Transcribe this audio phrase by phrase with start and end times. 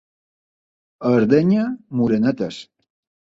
[1.09, 1.65] A Ardenya,
[1.99, 2.61] morenetes.